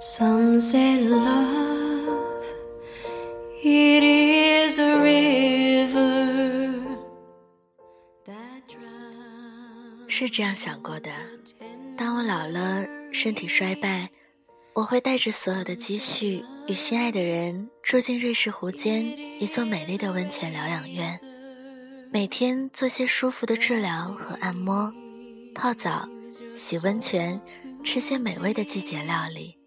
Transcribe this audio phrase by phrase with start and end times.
[0.00, 2.44] Some say love,
[3.64, 6.80] it is a river
[8.24, 10.08] that drowns.
[10.08, 11.10] 是这样想过的。
[11.96, 14.08] 当我老了，身体衰败，
[14.72, 19.04] 我会带着所有的积蓄，与心爱的人住进瑞士湖间
[19.42, 21.18] 一座美丽的温泉疗养院，
[22.12, 24.94] 每天做些舒服的治疗和按摩，
[25.56, 26.08] 泡澡、
[26.54, 27.40] 洗温泉，
[27.82, 29.57] 吃些美味的季节料理。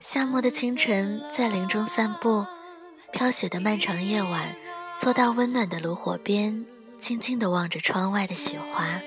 [0.00, 2.44] 夏末的清晨，在林中散步；
[3.12, 4.54] 飘雪的漫长夜晚，
[4.98, 6.64] 坐到温暖的炉火边，
[6.98, 9.00] 静静地望着窗外的雪花。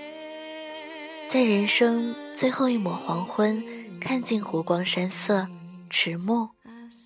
[1.27, 3.63] 在人生最后一抹黄昏，
[3.99, 5.47] 看尽湖光山色、
[5.91, 6.49] 迟暮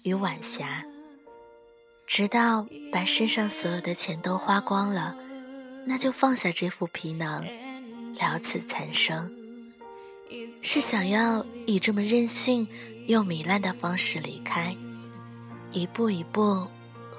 [0.03, 0.85] 与晚霞，
[2.07, 5.15] 直到把身上所有的钱都花光了，
[5.85, 7.45] 那就放下这副皮囊，
[8.17, 9.31] 了此残生。
[10.63, 12.67] 是想要以这么任性
[13.07, 14.75] 又糜烂的方式离开，
[15.73, 16.65] 一步一步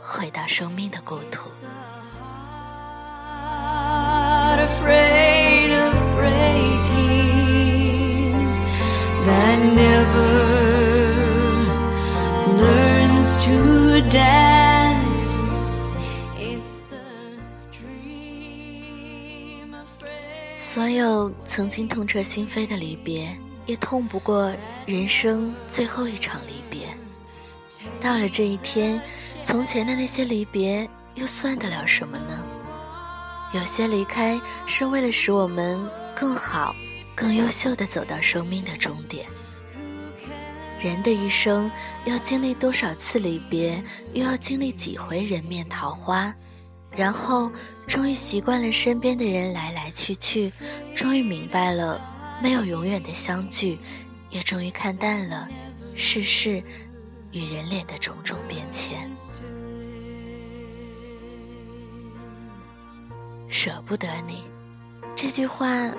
[0.00, 1.50] 回到生命的故土。
[20.58, 23.36] 所有曾经痛彻心扉的离别，
[23.66, 24.54] 也痛不过
[24.86, 26.88] 人生最后一场离别。
[28.00, 29.00] 到了这一天，
[29.44, 32.44] 从前的那些离别又算得了什么呢？
[33.52, 35.80] 有些离开是为了使我们
[36.14, 36.74] 更好、
[37.14, 39.26] 更优秀的走到生命的终点。
[40.80, 41.70] 人的一生
[42.04, 46.34] 要经历多少次离别，又要经历几回人面桃花，
[46.90, 47.50] 然后
[47.86, 50.52] 终于习惯了身边的人来来去去，
[50.94, 52.00] 终于明白了
[52.44, 53.78] 没有永远的相聚，
[54.28, 55.48] 也终于看淡了
[55.94, 56.62] 世事
[57.32, 59.10] 与人脸的种种变迁。
[63.48, 64.44] 舍不得你，
[65.16, 65.90] 这句话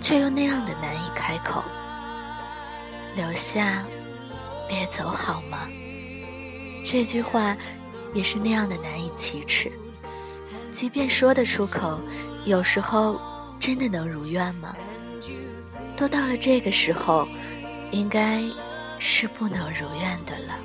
[0.00, 1.62] 却又那样的难以开口。
[3.14, 3.84] 留下，
[4.68, 5.68] 别走好吗？
[6.84, 7.56] 这句话
[8.12, 9.70] 也是那样的难以启齿。
[10.72, 12.00] 即便说得出口，
[12.44, 13.20] 有时候
[13.60, 14.74] 真的能如愿吗？
[15.96, 17.26] 都到了这个时候，
[17.90, 18.42] 应该
[18.98, 20.58] 是不能如愿的了。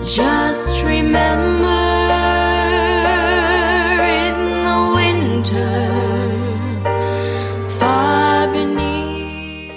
[0.00, 1.68] Just remember
[4.00, 5.78] in the winter,
[7.78, 9.68] far beneath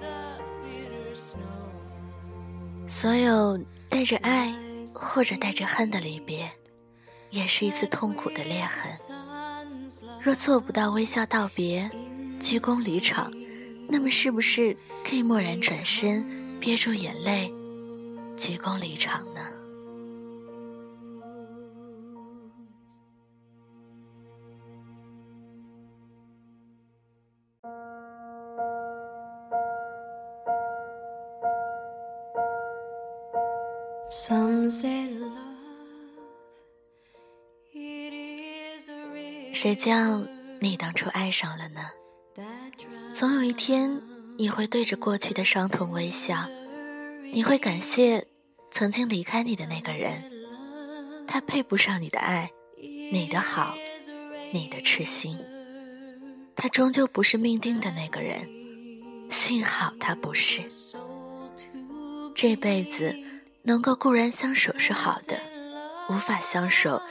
[0.00, 1.68] the bitter snow.
[2.88, 4.52] 所有带着爱
[4.94, 6.50] 或者带着恨的离别，
[7.30, 8.90] 也是一次痛苦的裂痕。
[10.20, 11.90] 若做不到微笑道别、
[12.40, 13.32] 鞠躬离场，
[13.88, 17.52] 那么是不是可以默然转身，憋住眼泪，
[18.36, 19.40] 鞠躬离场呢？
[39.52, 40.22] 谁叫
[40.60, 41.80] 你当初爱上了呢
[42.34, 44.00] ？that drowns 总有一天，
[44.38, 46.48] 你会对着过去的伤痛微笑，
[47.32, 48.26] 你会感谢
[48.70, 50.22] 曾经离开你的那个人，
[51.26, 52.50] 他配不上你的爱，
[53.12, 53.76] 你的好，
[54.54, 55.38] 你的痴心，
[56.56, 58.48] 他终究不是命定的那个人，
[59.28, 60.62] 幸好他不是。
[62.34, 63.14] 这辈子
[63.62, 65.40] 能够固然相守是好的，
[66.08, 67.02] 无法相守，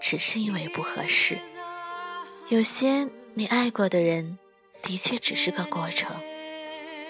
[0.00, 1.38] 只是因为不合适。
[2.48, 4.38] 有些你爱过的人，
[4.82, 6.14] 的确只是个过程。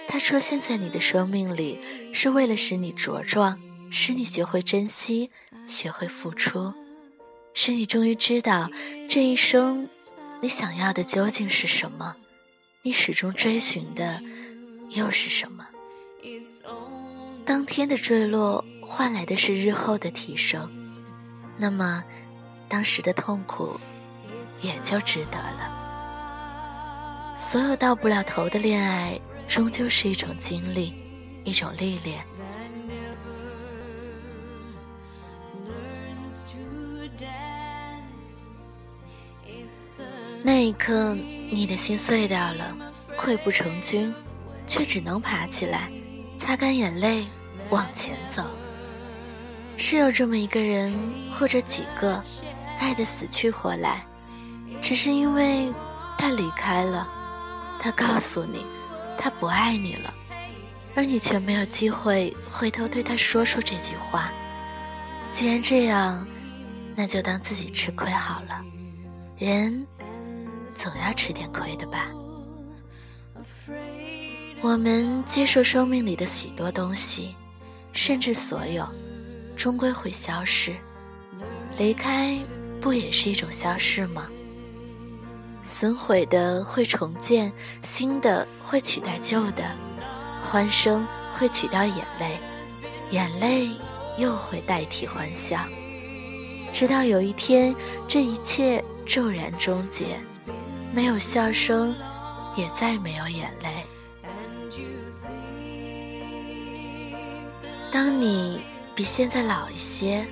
[0.09, 1.79] 他出现在你的生命里，
[2.13, 3.61] 是为了使你茁壮，
[3.91, 5.31] 使你学会珍惜，
[5.67, 6.73] 学会付出，
[7.53, 8.71] 使你终于知道
[9.09, 9.89] 这一生
[10.41, 12.17] 你想要的究竟是什么，
[12.83, 14.23] 你始终追寻的
[14.91, 15.67] 又是什么。
[17.45, 20.71] 当天的坠落换来的是日后的提升，
[21.59, 22.03] 那么
[22.69, 23.79] 当时的痛苦
[24.63, 27.35] 也就值得了。
[27.37, 30.95] 所有到不了头的恋爱，终究是一种经历，
[31.45, 32.25] 一种历练。
[40.43, 41.15] 那一刻，
[41.51, 42.77] 你的心碎掉了，
[43.19, 44.15] 溃不成军，
[44.67, 45.91] 却只能爬起来，
[46.39, 47.27] 擦干眼泪，
[47.69, 48.45] 往前走。
[49.77, 50.93] 是有这么一个人
[51.39, 52.23] 或者几个，
[52.79, 54.05] 爱得死去活来，
[54.81, 55.73] 只是因为
[56.19, 57.09] 他离开了，
[57.79, 58.65] 他告诉你，
[59.19, 60.13] 他不爱你了，
[60.95, 64.33] 而你却没有机会回头对他说出这句话。
[65.31, 66.27] 既然这样，
[66.95, 68.63] 那就当自己吃亏好了。
[69.37, 69.87] 人
[70.71, 72.11] 总要吃点亏的吧。
[74.63, 77.37] 我们接受生命里的许多东西，
[77.93, 78.89] 甚至所有，
[79.57, 80.77] 终归会消失。
[81.79, 82.39] 离开
[82.81, 84.29] 不也是一种消逝吗？
[85.63, 89.65] 损毁的会重建，新的会取代旧的，
[90.41, 92.39] 欢声会取代眼泪，
[93.11, 93.71] 眼泪
[94.17, 95.59] 又会代替欢笑，
[96.73, 97.75] 直到有一天，
[98.07, 100.21] 这一切骤然终结，
[100.95, 101.93] 没有笑声，
[102.55, 103.85] 也再没有眼泪。
[107.91, 108.63] 当你
[108.97, 110.27] 比现在老一些，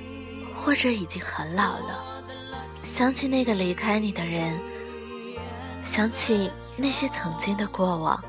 [0.54, 2.24] 或者已经很老了，
[2.82, 4.58] 想起那个离开你的人，
[5.82, 8.24] 想起那些曾经的过往，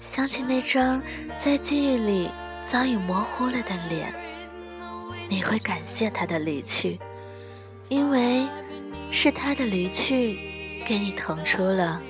[0.00, 1.00] 想起那张
[1.38, 2.28] 在记忆里
[2.64, 4.12] 早已模糊了的脸，
[5.28, 6.98] 你会感谢他的离去，
[7.88, 8.48] 因为
[9.12, 12.02] 是他的离去，给你腾出了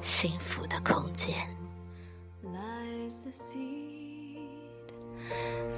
[0.00, 1.36] 幸福的空间。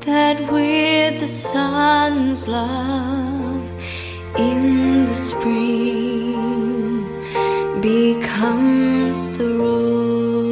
[0.00, 3.66] That with the sun's love
[4.36, 6.42] in the spring
[7.80, 10.47] becomes the rose